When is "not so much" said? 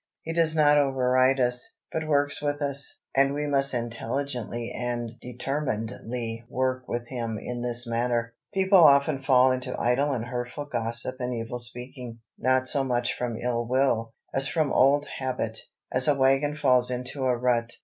12.39-13.15